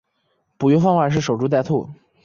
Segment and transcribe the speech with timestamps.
[0.57, 1.87] 捕鱼方法是守株待兔。